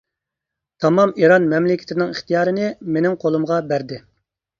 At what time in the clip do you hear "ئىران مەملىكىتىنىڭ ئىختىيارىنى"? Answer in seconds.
1.19-2.71